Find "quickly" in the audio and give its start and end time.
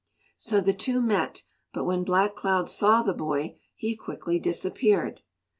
3.95-4.39